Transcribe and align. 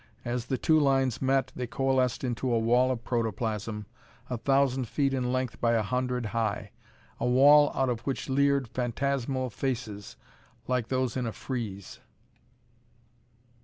As 0.25 0.47
the 0.47 0.57
two 0.57 0.79
lines 0.79 1.21
met, 1.21 1.51
they 1.55 1.67
coalesced 1.67 2.23
into 2.23 2.51
a 2.51 2.57
wall 2.57 2.89
of 2.89 3.03
protoplasm, 3.03 3.85
a 4.31 4.37
thousand 4.39 4.87
feet 4.87 5.13
in 5.13 5.31
length 5.31 5.61
by 5.61 5.73
a 5.73 5.83
hundred 5.83 6.25
high. 6.25 6.71
A 7.19 7.27
wall 7.27 7.71
out 7.75 7.87
of 7.87 7.99
which 7.99 8.27
leered 8.27 8.67
phantasmal 8.67 9.51
faces, 9.51 10.15
like 10.67 10.87
those 10.87 11.15
in 11.15 11.27
a 11.27 11.31
frieze. 11.31 11.99